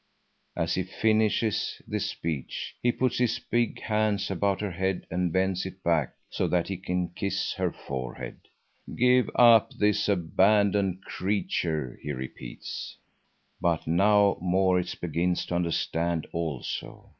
As 0.55 0.73
he 0.73 0.81
finishes 0.81 1.79
this 1.87 2.07
speech, 2.09 2.73
he 2.81 2.91
puts 2.91 3.19
his 3.19 3.37
big 3.37 3.79
hands 3.81 4.31
about 4.31 4.59
her 4.59 4.71
head 4.71 5.05
and 5.11 5.31
bends 5.31 5.63
it 5.63 5.83
back 5.83 6.13
so 6.27 6.47
that 6.47 6.69
he 6.69 6.77
can 6.77 7.09
kiss 7.09 7.53
her 7.59 7.71
forehead. 7.71 8.39
"Give 8.95 9.29
up 9.35 9.73
this 9.75 10.09
abandoned 10.09 11.03
creature!" 11.03 11.99
he 12.01 12.13
repeats. 12.13 12.97
But 13.61 13.85
now 13.85 14.39
Maurits 14.41 14.95
begins 14.95 15.45
to 15.45 15.55
understand 15.55 16.25
also. 16.31 17.09